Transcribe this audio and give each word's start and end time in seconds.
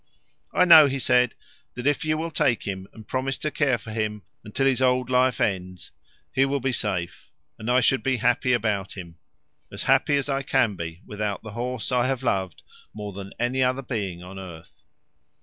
I 0.51 0.65
know, 0.65 0.87
he 0.87 0.97
said, 0.97 1.35
that 1.75 1.85
if 1.85 2.03
you 2.03 2.17
will 2.17 2.31
take 2.31 2.63
him 2.63 2.87
and 2.91 3.07
promise 3.07 3.37
to 3.37 3.51
care 3.51 3.77
for 3.77 3.91
him 3.91 4.23
until 4.43 4.65
his 4.65 4.81
old 4.81 5.11
life 5.11 5.39
ends, 5.39 5.91
he 6.33 6.43
will 6.43 6.59
be 6.59 6.71
safe; 6.71 7.29
and 7.59 7.69
I 7.69 7.81
should 7.81 8.01
be 8.01 8.17
happy 8.17 8.51
about 8.51 8.93
him 8.97 9.19
as 9.71 9.83
happy 9.83 10.17
as 10.17 10.27
I 10.27 10.41
can 10.41 10.75
be 10.75 11.01
without 11.05 11.43
the 11.43 11.51
horse 11.51 11.91
I 11.91 12.07
have 12.07 12.23
loved 12.23 12.63
more 12.95 13.13
than 13.13 13.31
any 13.39 13.61
other 13.61 13.83
being 13.83 14.23
on 14.23 14.39
earth. 14.39 14.81